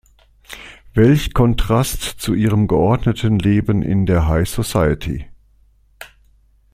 [0.95, 5.29] Welch Kontrast zu ihrem geordneten Leben in der High Society.